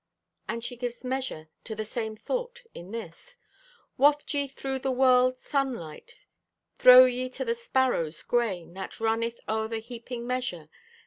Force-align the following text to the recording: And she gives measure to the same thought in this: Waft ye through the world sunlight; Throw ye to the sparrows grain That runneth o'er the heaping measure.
And 0.49 0.63
she 0.63 0.75
gives 0.77 1.03
measure 1.03 1.47
to 1.63 1.75
the 1.75 1.85
same 1.85 2.15
thought 2.15 2.63
in 2.73 2.89
this: 2.89 3.37
Waft 3.99 4.33
ye 4.33 4.47
through 4.47 4.79
the 4.79 4.89
world 4.91 5.37
sunlight; 5.37 6.15
Throw 6.73 7.05
ye 7.05 7.29
to 7.29 7.45
the 7.45 7.53
sparrows 7.53 8.23
grain 8.23 8.73
That 8.73 8.99
runneth 8.99 9.39
o'er 9.47 9.67
the 9.67 9.77
heaping 9.77 10.25
measure. 10.25 10.69